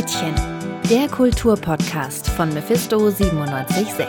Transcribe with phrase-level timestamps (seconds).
[0.00, 0.34] Gretchen,
[0.88, 4.06] der Kulturpodcast von Mephisto 976.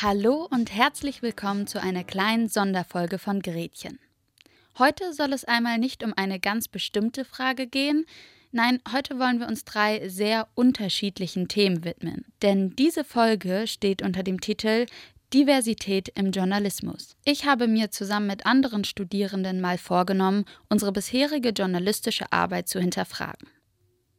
[0.00, 3.98] Hallo und herzlich willkommen zu einer kleinen Sonderfolge von Gretchen.
[4.78, 8.06] Heute soll es einmal nicht um eine ganz bestimmte Frage gehen,
[8.54, 12.26] Nein, heute wollen wir uns drei sehr unterschiedlichen Themen widmen.
[12.42, 14.84] Denn diese Folge steht unter dem Titel
[15.32, 17.16] Diversität im Journalismus.
[17.24, 23.48] Ich habe mir zusammen mit anderen Studierenden mal vorgenommen, unsere bisherige journalistische Arbeit zu hinterfragen.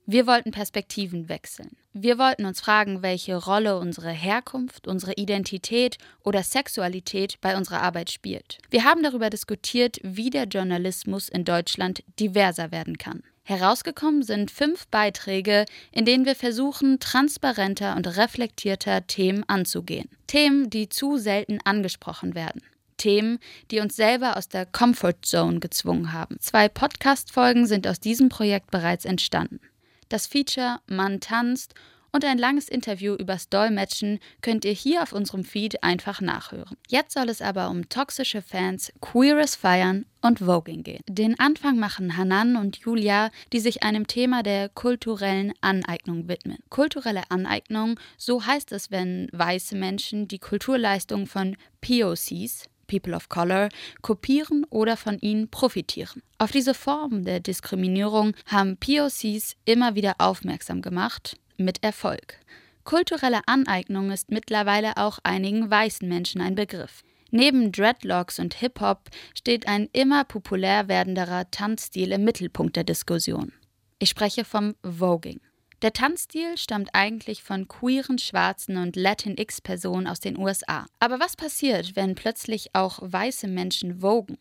[0.06, 1.78] Wir wollten Perspektiven wechseln.
[1.94, 8.12] Wir wollten uns fragen, welche Rolle unsere Herkunft, unsere Identität oder Sexualität bei unserer Arbeit
[8.12, 8.58] spielt.
[8.70, 13.24] Wir haben darüber diskutiert, wie der Journalismus in Deutschland diverser werden kann.
[13.46, 20.10] Herausgekommen sind fünf Beiträge, in denen wir versuchen, transparenter und reflektierter Themen anzugehen.
[20.28, 22.62] Themen, die zu selten angesprochen werden.
[22.96, 26.40] Themen, die uns selber aus der Comfort Zone gezwungen haben.
[26.40, 29.60] Zwei Podcast-Folgen sind aus diesem Projekt bereits entstanden.
[30.08, 31.74] Das Feature Mann tanzt
[32.14, 36.78] und ein langes Interview übers Dolmetschen könnt ihr hier auf unserem Feed einfach nachhören.
[36.88, 41.02] Jetzt soll es aber um toxische Fans, queeres Feiern und Voging gehen.
[41.10, 46.60] Den Anfang machen Hanan und Julia, die sich einem Thema der kulturellen Aneignung widmen.
[46.70, 53.70] Kulturelle Aneignung, so heißt es, wenn weiße Menschen die Kulturleistung von POCs, People of Color,
[54.02, 56.22] kopieren oder von ihnen profitieren.
[56.38, 62.40] Auf diese Form der Diskriminierung haben POCs immer wieder aufmerksam gemacht mit Erfolg.
[62.84, 67.04] Kulturelle Aneignung ist mittlerweile auch einigen weißen Menschen ein Begriff.
[67.32, 73.54] Neben Dreadlocks und Hip-Hop steht ein immer populär werdenderer Tanzstil im Mittelpunkt der Diskussion.
[73.98, 75.40] Ich spreche vom Voging.
[75.82, 80.86] Der Tanzstil stammt eigentlich von queeren, schwarzen und Latinx-Personen aus den USA.
[81.00, 84.38] Aber was passiert, wenn plötzlich auch weiße Menschen vogen?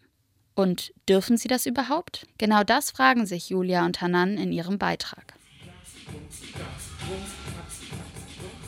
[0.54, 2.26] Und dürfen sie das überhaupt?
[2.38, 5.34] Genau das fragen sich Julia und Hanan in ihrem Beitrag.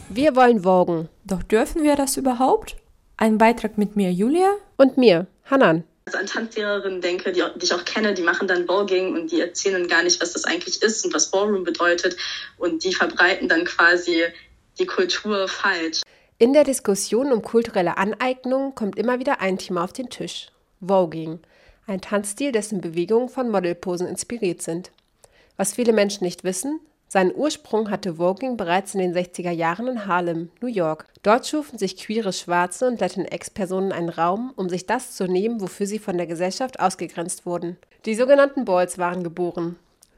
[0.09, 1.09] Wir wollen Vogen.
[1.25, 2.77] Doch dürfen wir das überhaupt?
[3.17, 4.55] Ein Beitrag mit mir, Julia?
[4.77, 5.84] Und mir, Hanan.
[6.06, 9.41] Also an Tanzlehrerinnen denke, die, die, ich auch kenne, die machen dann Voguing und die
[9.41, 12.17] erzählen gar nicht, was das eigentlich ist und was Ballroom bedeutet.
[12.59, 14.25] Und die verbreiten dann quasi
[14.78, 16.03] die Kultur falsch.
[16.39, 20.49] In der Diskussion um kulturelle Aneignung kommt immer wieder ein Thema auf den Tisch.
[20.81, 21.41] Voging.
[21.87, 24.91] Ein Tanzstil, dessen Bewegungen von Modelposen inspiriert sind.
[25.56, 26.81] Was viele Menschen nicht wissen,
[27.15, 31.07] seinen Ursprung hatte Voging bereits in den 60er Jahren in Harlem, New York.
[31.23, 35.87] Dort schufen sich queere Schwarze und Latinx-Personen einen Raum, um sich das zu nehmen, wofür
[35.87, 37.77] sie von der Gesellschaft ausgegrenzt wurden.
[38.05, 39.77] Die sogenannten Balls waren geboren.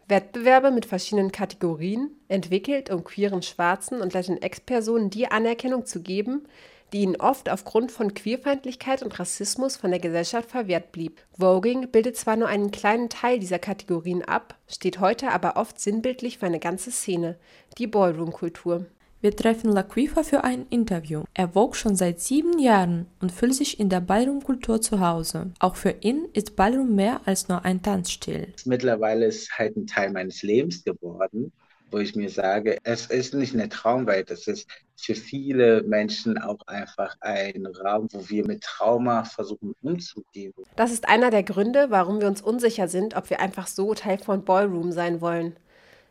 [0.09, 6.47] Wettbewerbe mit verschiedenen Kategorien, entwickelt, um queeren Schwarzen und Latinx-Personen die Anerkennung zu geben,
[6.92, 11.20] die ihnen oft aufgrund von Queerfeindlichkeit und Rassismus von der Gesellschaft verwehrt blieb.
[11.38, 16.38] Voging bildet zwar nur einen kleinen Teil dieser Kategorien ab, steht heute aber oft sinnbildlich
[16.38, 17.36] für eine ganze Szene,
[17.78, 18.86] die Ballroom-Kultur.
[19.22, 21.24] Wir treffen Laquifa für ein Interview.
[21.34, 25.53] Er wog schon seit sieben Jahren und fühlt sich in der Ballroom-Kultur zu Hause.
[25.58, 28.53] Auch für ihn ist Ballroom mehr als nur ein Tanzstil.
[28.66, 31.53] Mittlerweile ist halt ein Teil meines Lebens geworden
[31.91, 36.58] wo ich mir sage, es ist nicht eine Traumwelt, es ist für viele Menschen auch
[36.66, 40.52] einfach ein Raum, wo wir mit Trauma versuchen umzugehen.
[40.74, 44.19] Das ist einer der Gründe, warum wir uns unsicher sind, ob wir einfach so Teil
[44.19, 45.56] von Ballroom sein wollen.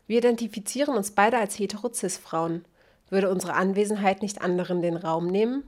[0.07, 2.65] Wir identifizieren uns beide als hetero-cis-Frauen.
[3.09, 5.63] Würde unsere Anwesenheit nicht anderen den Raum nehmen?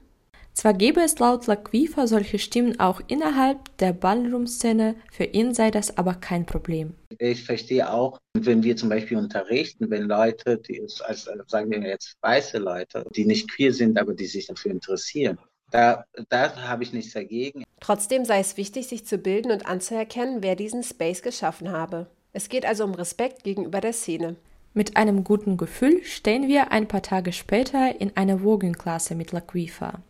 [0.58, 5.96] Zwar gäbe es laut Laquifa solche Stimmen auch innerhalb der Ballroom-Szene, für ihn sei das
[5.96, 6.94] aber kein Problem.
[7.20, 12.16] Ich verstehe auch, wenn wir zum Beispiel unterrichten, wenn Leute, die als sagen wir jetzt
[12.22, 15.38] weiße Leute, die nicht queer sind, aber die sich dafür interessieren,
[15.70, 17.62] da, da habe ich nichts dagegen.
[17.78, 22.08] Trotzdem sei es wichtig, sich zu bilden und anzuerkennen, wer diesen Space geschaffen habe.
[22.32, 24.34] Es geht also um Respekt gegenüber der Szene.
[24.74, 30.02] Mit einem guten Gefühl stehen wir ein paar Tage später in einer Voguing-Klasse mit Laquifa.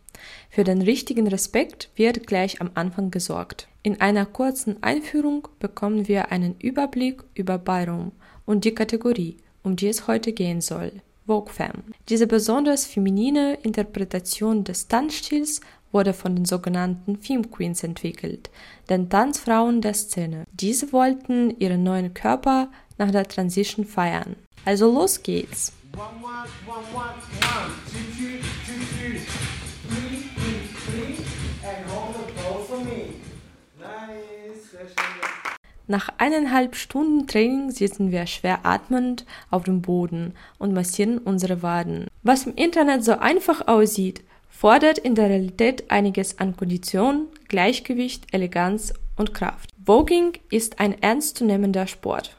[0.50, 3.68] Für den richtigen Respekt wird gleich am Anfang gesorgt.
[3.82, 8.12] In einer kurzen Einführung bekommen wir einen Überblick über Ballroom
[8.44, 10.92] und die Kategorie, um die es heute gehen soll.
[11.26, 11.84] Vogue Femme.
[12.08, 15.60] Diese besonders feminine Interpretation des Tanzstils
[15.92, 18.50] wurde von den sogenannten Femme Queens entwickelt,
[18.88, 20.44] den Tanzfrauen der Szene.
[20.52, 24.36] Diese wollten ihren neuen Körper nach der Transition feiern.
[24.64, 25.72] Also los geht's!
[25.94, 26.48] One, one,
[35.86, 42.08] Nach eineinhalb Stunden Training sitzen wir schwer atmend auf dem Boden und massieren unsere Waden.
[42.22, 48.92] Was im Internet so einfach aussieht, fordert in der Realität einiges an Kondition, Gleichgewicht, Eleganz
[49.16, 49.70] und Kraft.
[49.82, 52.36] Voging ist ein ernstzunehmender Sport.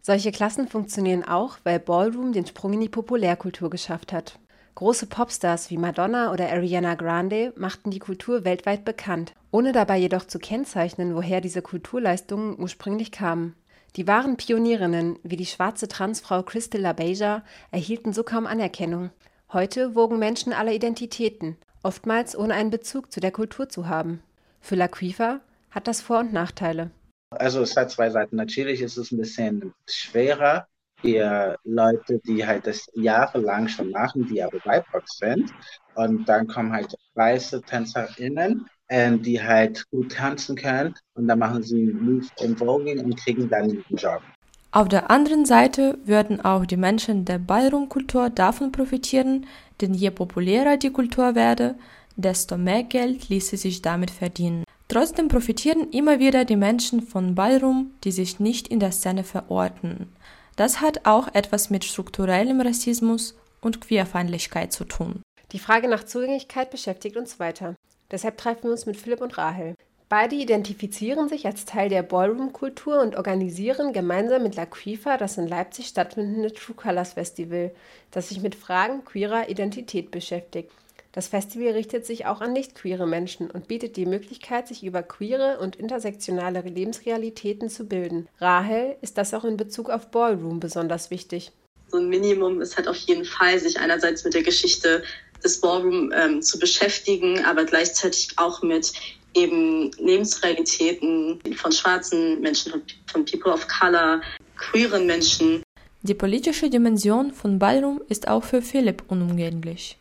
[0.00, 4.38] Solche Klassen funktionieren auch, weil Ballroom den Sprung in die Populärkultur geschafft hat.
[4.74, 10.26] Große Popstars wie Madonna oder Ariana Grande machten die Kultur weltweit bekannt, ohne dabei jedoch
[10.26, 13.54] zu kennzeichnen, woher diese Kulturleistungen ursprünglich kamen.
[13.96, 19.10] Die wahren Pionierinnen, wie die schwarze Transfrau Crystal LaBeija, erhielten so kaum Anerkennung.
[19.52, 24.22] Heute wogen Menschen aller Identitäten, oftmals ohne einen Bezug zu der Kultur zu haben.
[24.62, 25.40] Für Laquifa
[25.70, 26.90] hat das Vor- und Nachteile.
[27.30, 28.36] Also es hat zwei Seiten.
[28.36, 30.66] Natürlich ist es ein bisschen schwerer
[31.02, 35.52] für Leute, die halt das jahrelang schon machen, die aber BIPOC sind.
[35.94, 41.62] Und dann kommen halt weiße TänzerInnen, äh, die halt gut tanzen können und dann machen
[41.62, 44.22] sie Move im Voging und kriegen dann einen Job.
[44.70, 49.46] Auf der anderen Seite würden auch die Menschen der Ballroom-Kultur davon profitieren,
[49.82, 51.74] denn je populärer die Kultur werde,
[52.16, 54.64] desto mehr Geld ließe sich damit verdienen.
[54.88, 60.08] Trotzdem profitieren immer wieder die Menschen von Ballroom, die sich nicht in der Szene verorten.
[60.56, 65.22] Das hat auch etwas mit strukturellem Rassismus und Queerfeindlichkeit zu tun.
[65.52, 67.74] Die Frage nach Zugänglichkeit beschäftigt uns weiter.
[68.10, 69.74] Deshalb treffen wir uns mit Philipp und Rahel.
[70.08, 75.86] Beide identifizieren sich als Teil der Ballroom-Kultur und organisieren gemeinsam mit Laquifa das in Leipzig
[75.86, 77.70] stattfindende True Colors Festival,
[78.10, 80.70] das sich mit Fragen queerer Identität beschäftigt.
[81.14, 85.58] Das Festival richtet sich auch an nicht-queere Menschen und bietet die Möglichkeit, sich über queere
[85.60, 88.28] und intersektionale Lebensrealitäten zu bilden.
[88.40, 91.52] Rahel ist das auch in Bezug auf Ballroom besonders wichtig.
[91.88, 95.02] So ein Minimum ist halt auf jeden Fall, sich einerseits mit der Geschichte
[95.44, 98.94] des Ballroom ähm, zu beschäftigen, aber gleichzeitig auch mit
[99.34, 104.22] eben Lebensrealitäten von schwarzen Menschen, von, von People of Color,
[104.56, 105.62] queeren Menschen.
[106.00, 109.98] Die politische Dimension von Ballroom ist auch für Philipp unumgänglich.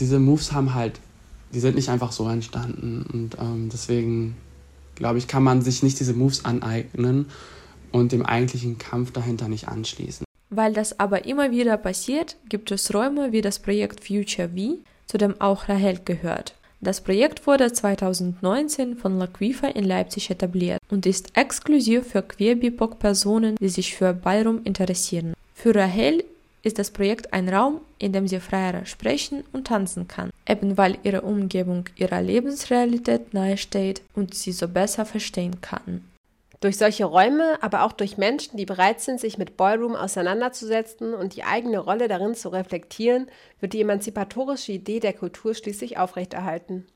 [0.00, 1.00] Diese Moves haben halt,
[1.52, 4.36] die sind nicht einfach so entstanden und ähm, deswegen
[4.94, 7.26] glaube ich, kann man sich nicht diese Moves aneignen
[7.92, 10.24] und dem eigentlichen Kampf dahinter nicht anschließen.
[10.50, 15.18] Weil das aber immer wieder passiert, gibt es Räume wie das Projekt Future V, zu
[15.18, 16.54] dem auch Rahel gehört.
[16.80, 23.68] Das Projekt wurde 2019 von Laquifa in Leipzig etabliert und ist exklusiv für queer-BIPOC-Personen, die
[23.68, 25.34] sich für Ballroom interessieren.
[25.54, 26.22] Für Rahel
[26.62, 30.98] ist das Projekt ein Raum, in dem sie freier sprechen und tanzen kann, eben weil
[31.02, 36.04] ihre Umgebung ihrer Lebensrealität nahesteht und sie so besser verstehen kann.
[36.60, 41.36] Durch solche Räume, aber auch durch Menschen, die bereit sind, sich mit Ballroom auseinanderzusetzen und
[41.36, 43.28] die eigene Rolle darin zu reflektieren,
[43.60, 46.86] wird die emanzipatorische Idee der Kultur schließlich aufrechterhalten.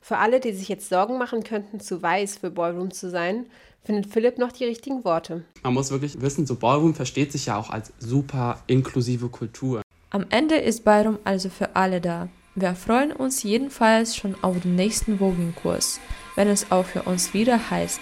[0.00, 3.46] Für alle, die sich jetzt Sorgen machen könnten, zu weiß für Ballroom zu sein,
[3.84, 5.44] findet Philipp noch die richtigen Worte.
[5.62, 9.82] Man muss wirklich wissen, so Ballroom versteht sich ja auch als super inklusive Kultur.
[10.10, 12.28] Am Ende ist Ballroom also für alle da.
[12.54, 16.00] Wir freuen uns jedenfalls schon auf den nächsten Voging-Kurs,
[16.34, 18.00] wenn es auch für uns wieder heißt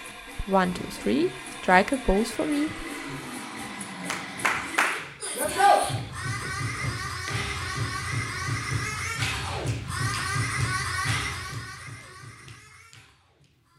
[0.49, 1.29] One, two, three.
[1.61, 2.67] Strike a pose for me.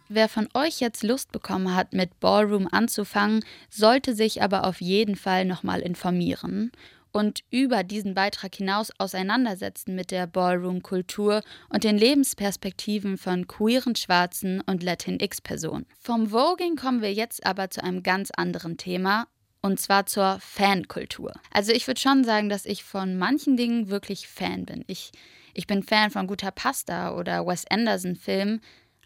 [0.08, 5.16] Wer von euch jetzt Lust bekommen hat, mit Ballroom anzufangen, sollte sich aber auf jeden
[5.16, 6.72] Fall nochmal informieren
[7.12, 14.60] und über diesen Beitrag hinaus auseinandersetzen mit der Ballroom-Kultur und den Lebensperspektiven von queeren, schwarzen
[14.62, 15.86] und Latinx-Personen.
[15.98, 19.26] Vom Voging kommen wir jetzt aber zu einem ganz anderen Thema,
[19.60, 21.32] und zwar zur Fankultur.
[21.52, 24.84] Also ich würde schon sagen, dass ich von manchen Dingen wirklich Fan bin.
[24.86, 25.10] Ich,
[25.52, 28.60] ich bin Fan von guter Pasta oder Wes Anderson-Filmen,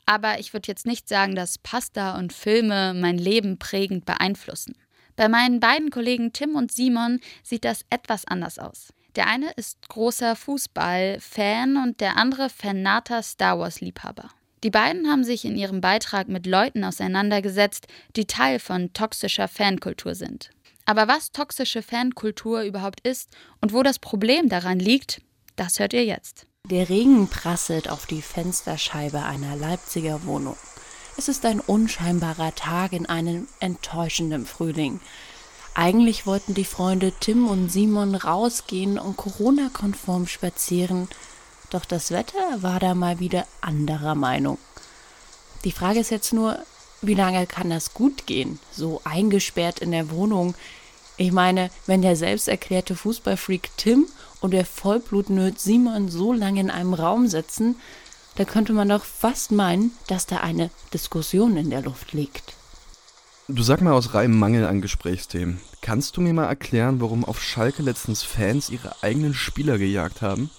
[0.06, 4.76] aber ich würde jetzt nicht sagen, dass Pasta und Filme mein Leben prägend beeinflussen.
[5.16, 8.92] Bei meinen beiden Kollegen Tim und Simon sieht das etwas anders aus.
[9.14, 14.30] Der eine ist großer Fußball-Fan und der andere fanater Star Wars-Liebhaber.
[14.64, 20.14] Die beiden haben sich in ihrem Beitrag mit Leuten auseinandergesetzt, die Teil von toxischer Fankultur
[20.14, 20.50] sind.
[20.84, 23.30] Aber was toxische Fankultur überhaupt ist
[23.60, 25.20] und wo das Problem daran liegt,
[25.56, 26.46] das hört ihr jetzt.
[26.70, 30.56] Der Regen prasselt auf die Fensterscheibe einer Leipziger Wohnung.
[31.16, 35.00] Es ist ein unscheinbarer Tag in einem enttäuschenden Frühling.
[35.74, 41.08] Eigentlich wollten die Freunde Tim und Simon rausgehen und Corona-konform spazieren,
[41.70, 44.58] doch das Wetter war da mal wieder anderer Meinung.
[45.64, 46.60] Die Frage ist jetzt nur,
[47.00, 50.54] wie lange kann das gut gehen, so eingesperrt in der Wohnung?
[51.16, 54.06] Ich meine, wenn der selbsterklärte Fußballfreak Tim
[54.42, 57.76] und der Vollblutnerd Simon so lange in einem Raum sitzen,
[58.36, 62.54] da könnte man doch fast meinen, dass da eine Diskussion in der Luft liegt.
[63.48, 65.60] Du sag mal aus reinem Mangel an Gesprächsthemen.
[65.80, 70.50] Kannst du mir mal erklären, warum auf Schalke letztens Fans ihre eigenen Spieler gejagt haben?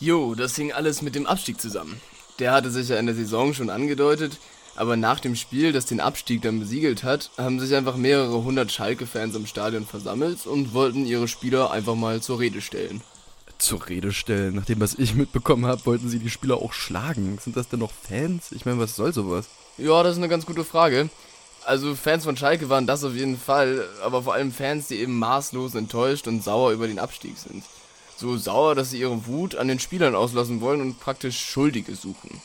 [0.00, 2.00] Jo, das hing alles mit dem Abstieg zusammen.
[2.38, 4.38] Der hatte sich ja in der Saison schon angedeutet.
[4.74, 8.70] Aber nach dem Spiel, das den Abstieg dann besiegelt hat, haben sich einfach mehrere hundert
[8.70, 13.00] Schalke-Fans im Stadion versammelt und wollten ihre Spieler einfach mal zur Rede stellen.
[13.58, 14.54] Zur Rede stellen?
[14.54, 17.38] Nach dem, was ich mitbekommen habe, wollten sie die Spieler auch schlagen.
[17.42, 18.52] Sind das denn noch Fans?
[18.52, 19.46] Ich meine, was soll sowas?
[19.78, 21.08] Ja, das ist eine ganz gute Frage.
[21.64, 25.18] Also Fans von Schalke waren das auf jeden Fall, aber vor allem Fans, die eben
[25.18, 27.64] maßlos enttäuscht und sauer über den Abstieg sind.
[28.16, 32.40] So sauer, dass sie ihre Wut an den Spielern auslassen wollen und praktisch Schuldige suchen.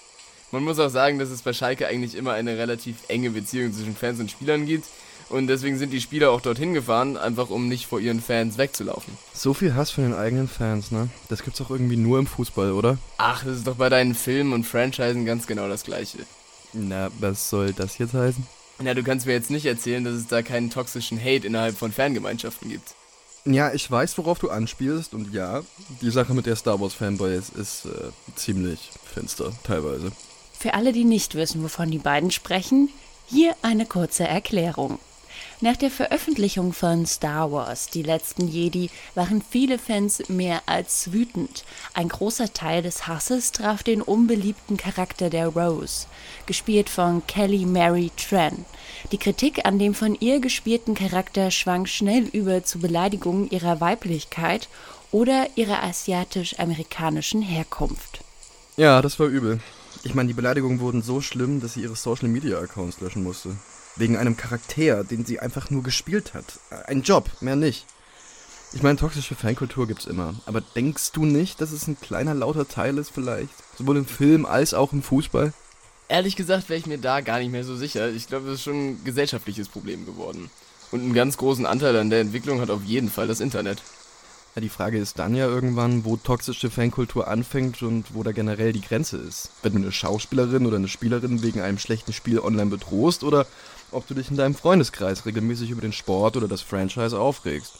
[0.51, 3.96] Man muss auch sagen, dass es bei Schalke eigentlich immer eine relativ enge Beziehung zwischen
[3.96, 4.86] Fans und Spielern gibt.
[5.32, 9.18] Und deswegen sind die Spieler auch dorthin gefahren, einfach um nicht vor ihren Fans wegzulaufen.
[9.34, 11.08] So viel Hass von den eigenen Fans, ne?
[11.30, 12.98] Das gibt's auch irgendwie nur im Fußball, oder?
[13.18, 16.20] Ach, das ist doch bei deinen Filmen und Franchisen ganz genau das gleiche.
[16.74, 18.46] Na, was soll das jetzt heißen?
[18.80, 21.94] Na, du kannst mir jetzt nicht erzählen, dass es da keinen toxischen Hate innerhalb von
[21.94, 22.96] Fangemeinschaften gibt.
[23.46, 25.62] Ja, ich weiß, worauf du anspielst und ja,
[26.02, 30.12] die Sache mit der Star Wars Fanboys ist äh, ziemlich finster, teilweise.
[30.60, 32.90] Für alle, die nicht wissen, wovon die beiden sprechen,
[33.28, 35.00] hier eine kurze Erklärung.
[35.63, 41.65] Nach der Veröffentlichung von Star Wars, die letzten Jedi, waren viele Fans mehr als wütend.
[41.94, 46.08] Ein großer Teil des Hasses traf den unbeliebten Charakter der Rose,
[46.48, 48.65] gespielt von Kelly Mary Tran.
[49.12, 54.68] Die Kritik an dem von ihr gespielten Charakter schwang schnell über zu Beleidigungen ihrer Weiblichkeit
[55.12, 58.22] oder ihrer asiatisch-amerikanischen Herkunft.
[58.77, 59.60] Ja, das war übel.
[60.03, 63.56] Ich meine, die Beleidigungen wurden so schlimm, dass sie ihre Social-Media-Accounts löschen musste.
[63.96, 66.60] Wegen einem Charakter, den sie einfach nur gespielt hat.
[66.88, 67.86] Ein Job, mehr nicht.
[68.74, 70.34] Ich meine, toxische Fankultur gibt's immer.
[70.46, 73.54] Aber denkst du nicht, dass es ein kleiner lauter Teil ist vielleicht?
[73.78, 75.54] Sowohl im Film als auch im Fußball?
[76.08, 78.10] Ehrlich gesagt wäre ich mir da gar nicht mehr so sicher.
[78.10, 80.50] Ich glaube, es ist schon ein gesellschaftliches Problem geworden.
[80.92, 83.82] Und einen ganz großen Anteil an der Entwicklung hat auf jeden Fall das Internet.
[84.56, 88.74] Ja, die Frage ist dann ja irgendwann, wo toxische Fankultur anfängt und wo da generell
[88.74, 89.50] die Grenze ist.
[89.64, 93.48] Wenn du eine Schauspielerin oder eine Spielerin wegen einem schlechten Spiel online bedrohst oder
[93.92, 97.74] ob du dich in deinem Freundeskreis regelmäßig über den Sport oder das Franchise aufregst.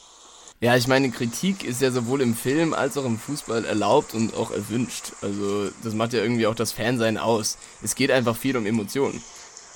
[0.60, 4.36] Ja, ich meine, Kritik ist ja sowohl im Film als auch im Fußball erlaubt und
[4.36, 5.14] auch erwünscht.
[5.24, 7.58] Also, das macht ja irgendwie auch das Fansein aus.
[7.82, 9.24] Es geht einfach viel um Emotionen.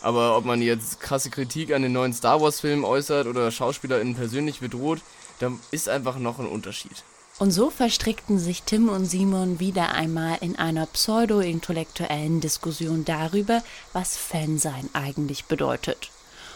[0.04, 4.60] Aber ob man jetzt krasse Kritik an den neuen Star Wars-Filmen äußert oder SchauspielerInnen persönlich
[4.60, 5.00] bedroht,
[5.40, 7.04] da ist einfach noch ein Unterschied.
[7.40, 14.16] Und so verstrickten sich Tim und Simon wieder einmal in einer pseudo-intellektuellen Diskussion darüber, was
[14.16, 16.12] Fansein eigentlich bedeutet.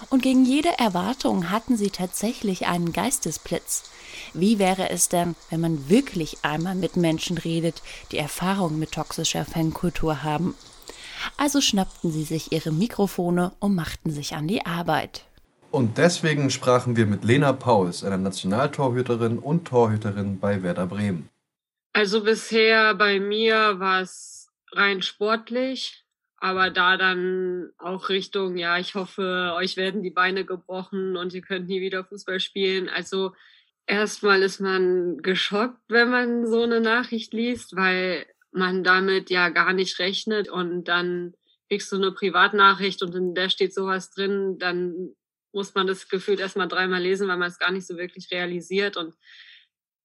[0.09, 3.83] Und gegen jede Erwartung hatten sie tatsächlich einen Geistesblitz.
[4.33, 9.45] Wie wäre es denn, wenn man wirklich einmal mit Menschen redet, die Erfahrung mit toxischer
[9.45, 10.55] Fankultur haben?
[11.37, 15.25] Also schnappten sie sich ihre Mikrofone und machten sich an die Arbeit.
[15.71, 21.29] Und deswegen sprachen wir mit Lena Pauls, einer Nationaltorhüterin und Torhüterin bei Werder Bremen.
[21.93, 26.05] Also bisher bei mir war es rein sportlich,
[26.41, 31.41] aber da dann auch Richtung, ja, ich hoffe, euch werden die Beine gebrochen und ihr
[31.41, 32.89] könnt nie wieder Fußball spielen.
[32.89, 33.33] Also
[33.85, 39.73] erstmal ist man geschockt, wenn man so eine Nachricht liest, weil man damit ja gar
[39.73, 41.33] nicht rechnet und dann
[41.67, 45.13] kriegst du eine Privatnachricht und in der steht sowas drin, dann
[45.51, 48.97] muss man das gefühlt erstmal dreimal lesen, weil man es gar nicht so wirklich realisiert.
[48.97, 49.13] Und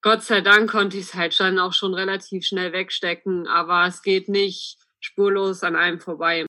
[0.03, 4.03] Gott sei Dank konnte ich es halt dann auch schon relativ schnell wegstecken, aber es
[4.03, 6.47] geht nicht spurlos an einem vorbei.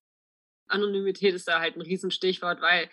[0.68, 2.90] Anonymität ist da halt ein Riesenstichwort, weil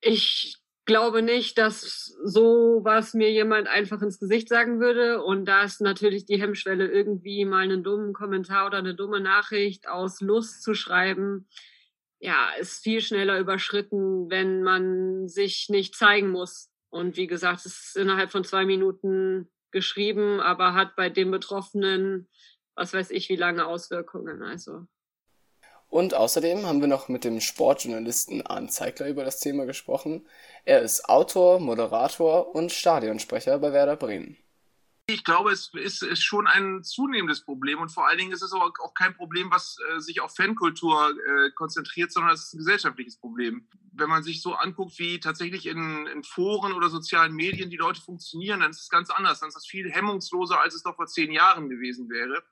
[0.00, 5.22] ich glaube nicht, dass so was mir jemand einfach ins Gesicht sagen würde.
[5.22, 9.88] Und da ist natürlich die Hemmschwelle, irgendwie mal einen dummen Kommentar oder eine dumme Nachricht
[9.88, 11.46] aus Lust zu schreiben,
[12.20, 16.70] ja, ist viel schneller überschritten, wenn man sich nicht zeigen muss.
[16.90, 22.28] Und wie gesagt, es ist innerhalb von zwei Minuten geschrieben, aber hat bei dem Betroffenen,
[22.78, 24.42] was weiß ich, wie lange Auswirkungen.
[24.42, 24.86] Also.
[25.88, 30.26] Und außerdem haben wir noch mit dem Sportjournalisten Arndt Zeigler über das Thema gesprochen.
[30.64, 34.36] Er ist Autor, Moderator und Stadionsprecher bei Werder Bremen.
[35.10, 38.52] Ich glaube, es ist, ist, schon ein zunehmendes Problem und vor allen Dingen ist es
[38.52, 42.58] auch, auch kein Problem, was äh, sich auf Fankultur äh, konzentriert, sondern es ist ein
[42.58, 43.66] gesellschaftliches Problem.
[43.92, 48.02] Wenn man sich so anguckt, wie tatsächlich in, in, Foren oder sozialen Medien die Leute
[48.02, 49.40] funktionieren, dann ist es ganz anders.
[49.40, 52.44] Dann ist das viel hemmungsloser, als es noch vor zehn Jahren gewesen wäre.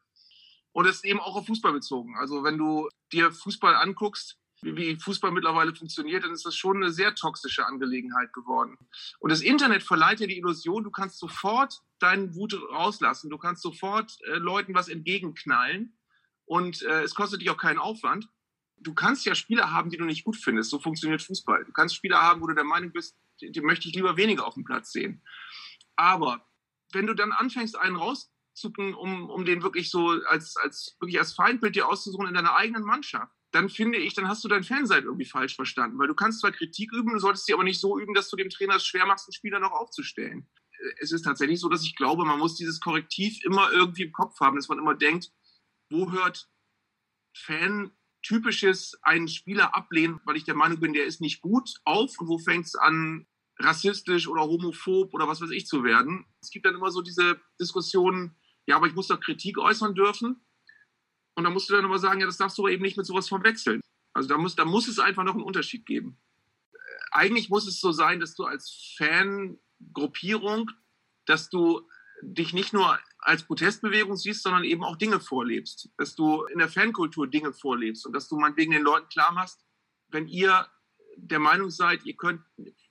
[0.77, 2.17] Und es ist eben auch auf Fußball bezogen.
[2.19, 6.93] Also wenn du dir Fußball anguckst, wie Fußball mittlerweile funktioniert, dann ist das schon eine
[6.93, 8.77] sehr toxische Angelegenheit geworden.
[9.19, 13.63] Und das Internet verleiht dir die Illusion, du kannst sofort deinen Wut rauslassen, du kannst
[13.63, 15.97] sofort äh, Leuten was entgegenknallen
[16.45, 18.29] und äh, es kostet dich auch keinen Aufwand.
[18.77, 20.69] Du kannst ja Spieler haben, die du nicht gut findest.
[20.69, 21.65] So funktioniert Fußball.
[21.65, 24.47] Du kannst Spieler haben, wo du der Meinung bist, die, die möchte ich lieber weniger
[24.47, 25.23] auf dem Platz sehen.
[25.97, 26.47] Aber
[26.93, 27.97] wenn du dann anfängst, einen
[28.57, 32.57] rauszucken, um, um den wirklich so als, als, wirklich als Feindbild dir auszusuchen in deiner
[32.57, 35.99] eigenen Mannschaft, dann finde ich, dann hast du dein Fansein irgendwie falsch verstanden.
[35.99, 38.37] Weil du kannst zwar Kritik üben, du solltest sie aber nicht so üben, dass du
[38.37, 40.49] dem Trainer es schwer machst, einen Spieler noch aufzustellen.
[41.01, 44.39] Es ist tatsächlich so, dass ich glaube, man muss dieses Korrektiv immer irgendwie im Kopf
[44.41, 45.31] haben, dass man immer denkt,
[45.91, 46.51] wo hört
[47.35, 52.19] Fan typisches einen Spieler ablehnen, weil ich der Meinung bin, der ist nicht gut auf
[52.19, 53.27] und wo fängt es an,
[53.59, 56.27] rassistisch oder homophob oder was weiß ich zu werden.
[56.43, 60.41] Es gibt dann immer so diese Diskussionen, ja, aber ich muss doch Kritik äußern dürfen.
[61.35, 63.07] Und da musst du dann immer sagen, ja, das darfst du aber eben nicht mit
[63.07, 63.81] sowas verwechseln.
[64.13, 66.19] Also da muss, da muss es einfach noch einen Unterschied geben.
[66.73, 66.79] Äh,
[67.13, 70.71] eigentlich muss es so sein, dass du als Fangruppierung,
[71.27, 71.87] dass du
[72.23, 75.91] dich nicht nur als Protestbewegung siehst, sondern eben auch Dinge vorlebst.
[75.99, 79.67] Dass du in der Fankultur Dinge vorlebst und dass du meinetwegen den Leuten klar machst,
[80.09, 80.67] wenn ihr
[81.17, 82.41] der Meinung seid, ihr könnt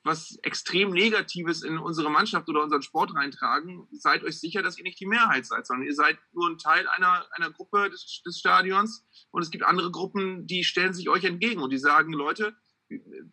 [0.06, 4.84] was extrem Negatives in unsere Mannschaft oder unseren Sport reintragen, seid euch sicher, dass ihr
[4.84, 8.40] nicht die Mehrheit seid, sondern ihr seid nur ein Teil einer, einer Gruppe des, des
[8.40, 12.56] Stadions und es gibt andere Gruppen, die stellen sich euch entgegen und die sagen, Leute,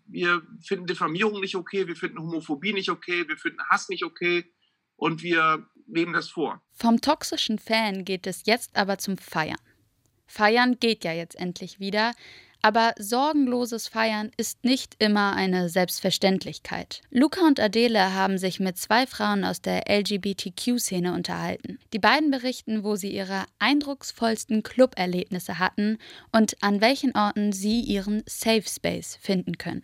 [0.07, 4.51] wir finden Diffamierung nicht okay, wir finden Homophobie nicht okay, wir finden Hass nicht okay
[4.97, 6.63] und wir nehmen das vor.
[6.73, 9.59] Vom toxischen Fan geht es jetzt aber zum Feiern.
[10.27, 12.13] Feiern geht ja jetzt endlich wieder,
[12.63, 17.03] aber sorgenloses Feiern ist nicht immer eine Selbstverständlichkeit.
[17.11, 21.79] Luca und Adele haben sich mit zwei Frauen aus der LGBTQ-Szene unterhalten.
[21.93, 25.99] Die beiden berichten, wo sie ihre eindrucksvollsten Club-Erlebnisse hatten
[26.31, 29.83] und an welchen Orten sie ihren Safe Space finden können.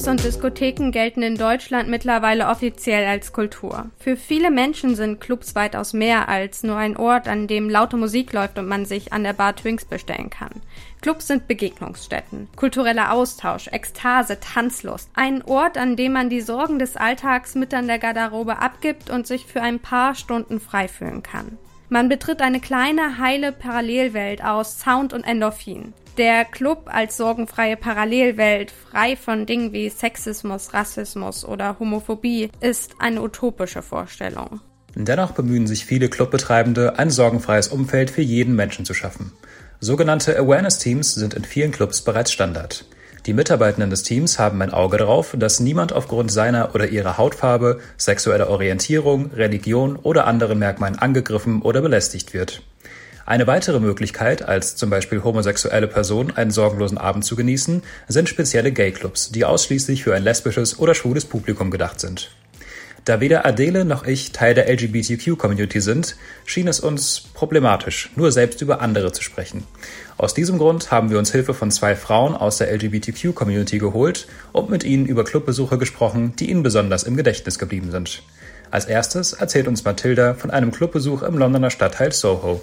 [0.00, 3.90] Clubs und Diskotheken gelten in Deutschland mittlerweile offiziell als Kultur.
[3.98, 8.32] Für viele Menschen sind Clubs weitaus mehr als nur ein Ort, an dem laute Musik
[8.32, 10.62] läuft und man sich an der Bar Twinks bestellen kann.
[11.02, 15.10] Clubs sind Begegnungsstätten, kultureller Austausch, Ekstase, Tanzlust.
[15.12, 19.26] Ein Ort, an dem man die Sorgen des Alltags mit an der Garderobe abgibt und
[19.26, 21.58] sich für ein paar Stunden frei fühlen kann.
[21.90, 25.92] Man betritt eine kleine, heile Parallelwelt aus Sound und Endorphin.
[26.18, 33.22] Der Club als sorgenfreie Parallelwelt, frei von Dingen wie Sexismus, Rassismus oder Homophobie, ist eine
[33.22, 34.60] utopische Vorstellung.
[34.94, 39.32] Dennoch bemühen sich viele Clubbetreibende, ein sorgenfreies Umfeld für jeden Menschen zu schaffen.
[39.78, 42.84] Sogenannte Awareness-Teams sind in vielen Clubs bereits Standard.
[43.26, 47.78] Die Mitarbeitenden des Teams haben ein Auge darauf, dass niemand aufgrund seiner oder ihrer Hautfarbe,
[47.96, 52.62] sexueller Orientierung, Religion oder anderen Merkmalen angegriffen oder belästigt wird.
[53.26, 58.72] Eine weitere Möglichkeit, als zum Beispiel homosexuelle Personen einen sorgenlosen Abend zu genießen, sind spezielle
[58.72, 62.30] Gay-Clubs, die ausschließlich für ein lesbisches oder schwules Publikum gedacht sind.
[63.04, 68.60] Da weder Adele noch ich Teil der LGBTQ-Community sind, schien es uns problematisch, nur selbst
[68.60, 69.64] über andere zu sprechen.
[70.18, 74.68] Aus diesem Grund haben wir uns Hilfe von zwei Frauen aus der LGBTQ-Community geholt und
[74.68, 78.22] mit ihnen über Clubbesuche gesprochen, die ihnen besonders im Gedächtnis geblieben sind.
[78.70, 82.60] Als erstes erzählt uns Mathilda von einem Clubbesuch im Londoner Stadtteil Soho.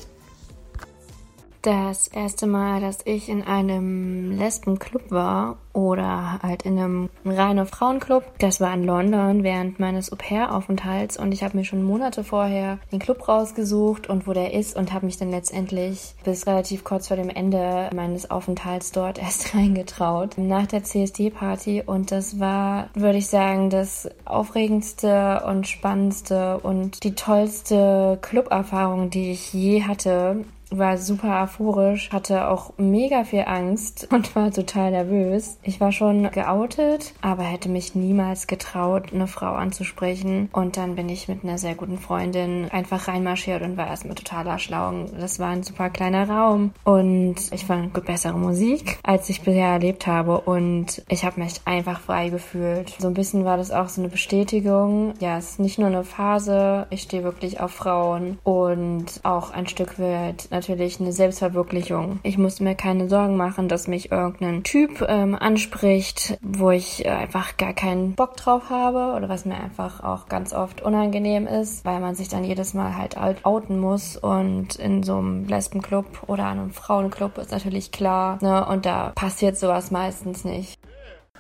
[1.61, 8.23] Das erste Mal, dass ich in einem Lesbenclub war oder halt in einem reinen Frauenclub,
[8.39, 12.99] das war in London während meines Au-pair-Aufenthalts und ich habe mir schon Monate vorher den
[12.99, 17.17] Club rausgesucht und wo der ist und habe mich dann letztendlich bis relativ kurz vor
[17.17, 20.37] dem Ende meines Aufenthalts dort erst reingetraut.
[20.37, 27.15] Nach der CSD-Party und das war, würde ich sagen, das aufregendste und spannendste und die
[27.15, 34.35] tollste Club-Erfahrung, die ich je hatte war super euphorisch, hatte auch mega viel Angst und
[34.35, 35.57] war total nervös.
[35.63, 40.49] Ich war schon geoutet, aber hätte mich niemals getraut, eine Frau anzusprechen.
[40.51, 44.47] Und dann bin ich mit einer sehr guten Freundin einfach reinmarschiert und war erstmal total
[44.47, 45.11] erschlagen.
[45.19, 50.07] Das war ein super kleiner Raum und ich fand bessere Musik, als ich bisher erlebt
[50.07, 50.41] habe.
[50.41, 52.95] Und ich habe mich einfach frei gefühlt.
[52.99, 55.13] So ein bisschen war das auch so eine Bestätigung.
[55.19, 56.87] Ja, es ist nicht nur eine Phase.
[56.89, 62.19] Ich stehe wirklich auf Frauen und auch ein Stück weit natürlich eine Selbstverwirklichung.
[62.23, 67.09] Ich musste mir keine Sorgen machen, dass mich irgendein Typ ähm, anspricht, wo ich äh,
[67.09, 71.85] einfach gar keinen Bock drauf habe oder was mir einfach auch ganz oft unangenehm ist,
[71.85, 76.47] weil man sich dann jedes Mal halt outen muss und in so einem Lesbenclub oder
[76.47, 80.76] einem Frauenclub ist natürlich klar, ne, und da passiert sowas meistens nicht.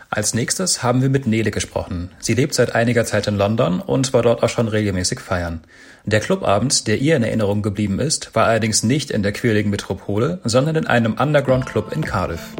[0.09, 2.11] Als nächstes haben wir mit Nele gesprochen.
[2.19, 5.61] Sie lebt seit einiger Zeit in London und war dort auch schon regelmäßig feiern.
[6.05, 10.39] Der Clubabend, der ihr in Erinnerung geblieben ist, war allerdings nicht in der quirligen Metropole,
[10.45, 12.55] sondern in einem Underground-Club in Cardiff.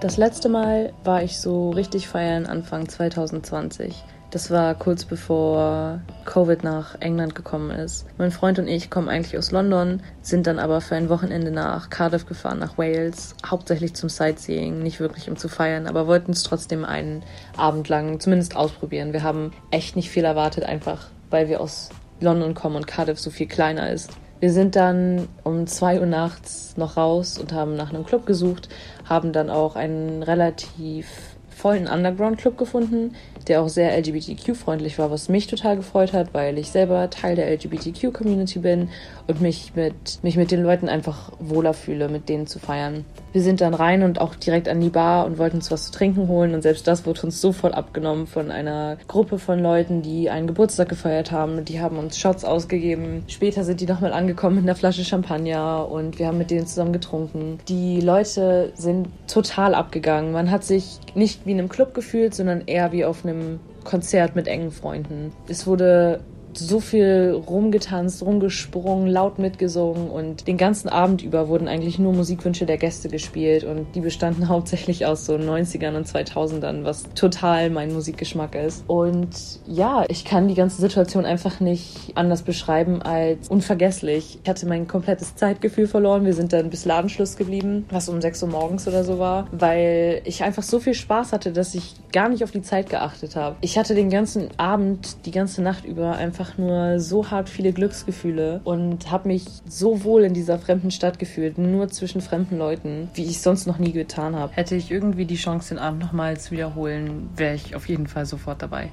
[0.00, 4.04] Das letzte Mal war ich so richtig feiern Anfang 2020.
[4.30, 8.04] Das war kurz bevor Covid nach England gekommen ist.
[8.18, 11.88] Mein Freund und ich kommen eigentlich aus London, sind dann aber für ein Wochenende nach
[11.88, 16.42] Cardiff gefahren, nach Wales, hauptsächlich zum Sightseeing, nicht wirklich um zu feiern, aber wollten es
[16.42, 17.22] trotzdem einen
[17.56, 19.14] Abend lang zumindest ausprobieren.
[19.14, 21.88] Wir haben echt nicht viel erwartet, einfach weil wir aus
[22.20, 24.10] London kommen und Cardiff so viel kleiner ist.
[24.40, 28.68] Wir sind dann um zwei Uhr nachts noch raus und haben nach einem Club gesucht,
[29.08, 33.14] haben dann auch einen relativ vollen Underground-Club gefunden,
[33.48, 37.50] der auch sehr LGBTQ-freundlich war, was mich total gefreut hat, weil ich selber Teil der
[37.50, 38.90] LGBTQ-Community bin
[39.26, 43.04] und mich mit, mich mit den Leuten einfach wohler fühle, mit denen zu feiern.
[43.38, 45.92] Wir sind dann rein und auch direkt an die Bar und wollten uns was zu
[45.92, 50.28] trinken holen und selbst das wurde uns sofort abgenommen von einer Gruppe von Leuten, die
[50.28, 51.64] einen Geburtstag gefeiert haben.
[51.64, 53.22] Die haben uns Shots ausgegeben.
[53.28, 56.92] Später sind die nochmal angekommen mit einer Flasche Champagner und wir haben mit denen zusammen
[56.92, 57.60] getrunken.
[57.68, 60.32] Die Leute sind total abgegangen.
[60.32, 64.34] Man hat sich nicht wie in einem Club gefühlt, sondern eher wie auf einem Konzert
[64.34, 65.32] mit engen Freunden.
[65.46, 66.24] Es wurde
[66.58, 72.66] so viel rumgetanzt, rumgesprungen, laut mitgesungen und den ganzen Abend über wurden eigentlich nur Musikwünsche
[72.66, 77.92] der Gäste gespielt und die bestanden hauptsächlich aus so 90ern und 2000ern, was total mein
[77.92, 78.84] Musikgeschmack ist.
[78.86, 79.28] Und
[79.66, 84.38] ja, ich kann die ganze Situation einfach nicht anders beschreiben als unvergesslich.
[84.42, 86.24] Ich hatte mein komplettes Zeitgefühl verloren.
[86.24, 90.22] Wir sind dann bis Ladenschluss geblieben, was um 6 Uhr morgens oder so war, weil
[90.24, 93.56] ich einfach so viel Spaß hatte, dass ich gar nicht auf die Zeit geachtet habe.
[93.60, 97.72] Ich hatte den ganzen Abend, die ganze Nacht über einfach einfach nur so hart viele
[97.72, 103.10] Glücksgefühle und habe mich so wohl in dieser fremden Stadt gefühlt, nur zwischen fremden Leuten,
[103.14, 104.52] wie ich sonst noch nie getan habe.
[104.54, 108.26] Hätte ich irgendwie die Chance, den Abend nochmal zu wiederholen, wäre ich auf jeden Fall
[108.26, 108.90] sofort dabei.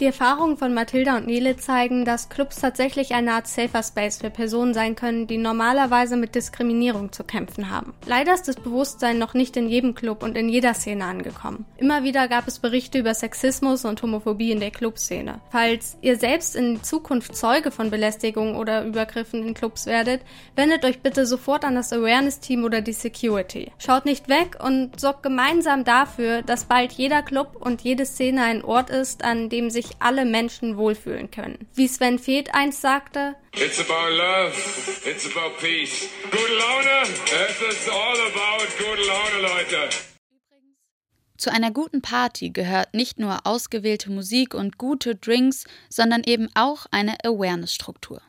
[0.00, 4.28] Die Erfahrungen von Mathilda und Nele zeigen, dass Clubs tatsächlich eine Art Safer Space für
[4.28, 7.94] Personen sein können, die normalerweise mit Diskriminierung zu kämpfen haben.
[8.04, 11.64] Leider ist das Bewusstsein noch nicht in jedem Club und in jeder Szene angekommen.
[11.76, 15.40] Immer wieder gab es Berichte über Sexismus und Homophobie in der Clubszene.
[15.50, 20.22] Falls ihr selbst in Zukunft Zeuge von Belästigung oder Übergriffen in Clubs werdet,
[20.56, 23.70] wendet euch bitte sofort an das Awareness-Team oder die Security.
[23.78, 28.64] Schaut nicht weg und sorgt gemeinsam dafür, dass bald jeder Club und jede Szene ein
[28.64, 31.66] Ort ist, an dem sich sich alle Menschen wohlfühlen können.
[31.74, 34.54] Wie Sven Feth einst sagte, It's about love,
[35.08, 36.08] it's about peace.
[36.24, 39.88] Gute Laune, es ist all about gute Laune, Leute.
[41.36, 46.86] Zu einer guten Party gehört nicht nur ausgewählte Musik und gute Drinks, sondern eben auch
[46.90, 48.22] eine Awareness-Struktur.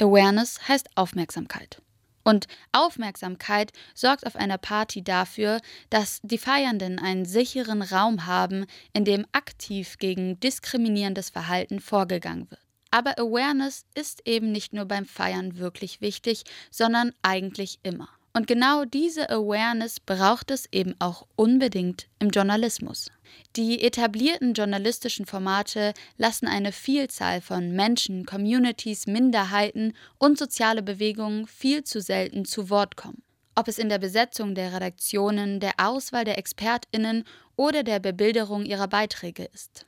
[0.00, 1.80] Awareness heißt Aufmerksamkeit.
[2.28, 9.06] Und Aufmerksamkeit sorgt auf einer Party dafür, dass die Feiernden einen sicheren Raum haben, in
[9.06, 12.60] dem aktiv gegen diskriminierendes Verhalten vorgegangen wird.
[12.90, 18.10] Aber Awareness ist eben nicht nur beim Feiern wirklich wichtig, sondern eigentlich immer.
[18.32, 23.10] Und genau diese Awareness braucht es eben auch unbedingt im Journalismus.
[23.56, 31.84] Die etablierten journalistischen Formate lassen eine Vielzahl von Menschen, Communities, Minderheiten und soziale Bewegungen viel
[31.84, 33.22] zu selten zu Wort kommen.
[33.54, 37.24] Ob es in der Besetzung der Redaktionen, der Auswahl der Expertinnen
[37.56, 39.84] oder der Bebilderung ihrer Beiträge ist.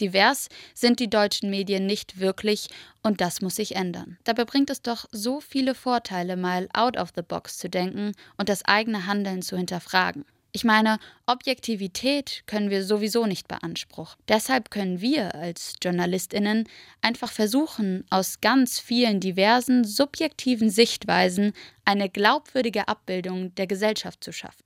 [0.00, 2.68] Divers sind die deutschen Medien nicht wirklich
[3.02, 4.18] und das muss sich ändern.
[4.24, 8.48] Dabei bringt es doch so viele Vorteile, mal out of the box zu denken und
[8.48, 10.24] das eigene Handeln zu hinterfragen.
[10.52, 14.18] Ich meine, Objektivität können wir sowieso nicht beanspruchen.
[14.28, 16.68] Deshalb können wir als Journalistinnen
[17.02, 21.52] einfach versuchen, aus ganz vielen diversen subjektiven Sichtweisen
[21.84, 24.64] eine glaubwürdige Abbildung der Gesellschaft zu schaffen.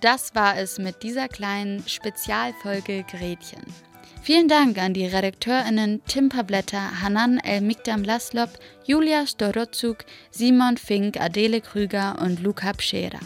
[0.00, 3.91] Das war es mit dieser kleinen Spezialfolge Gretchen.
[4.22, 8.50] Vielen Dank an die RedakteurInnen Tim Pabletter, Hanan El-Mikdam Laslop,
[8.86, 13.18] Julia Storozuk, Simon Fink, Adele Krüger und Luca Pschera.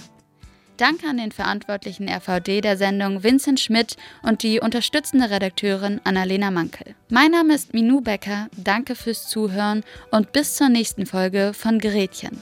[0.78, 6.94] Danke an den verantwortlichen RVD der Sendung Vincent Schmidt und die unterstützende Redakteurin Annalena Mankel.
[7.10, 12.40] Mein Name ist Minou Becker, danke fürs Zuhören und bis zur nächsten Folge von Gerätchen,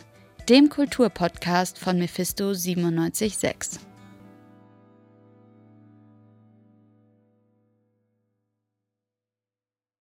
[0.48, 3.80] dem Kulturpodcast von Mephisto 976.